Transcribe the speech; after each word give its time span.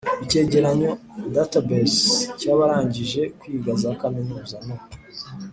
icyegeranyo 0.23 0.91
database 1.35 2.01
cy 2.39 2.47
abarangije 2.53 3.21
kwiga 3.39 3.71
za 3.81 3.91
kaminuza 4.01 4.57
no 4.67 4.75